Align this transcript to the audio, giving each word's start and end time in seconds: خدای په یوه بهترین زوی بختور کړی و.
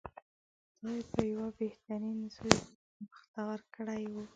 خدای 0.73 1.01
په 1.11 1.21
یوه 1.31 1.47
بهترین 1.59 2.17
زوی 2.35 2.55
بختور 3.07 3.59
کړی 3.75 4.03
و. 4.13 4.15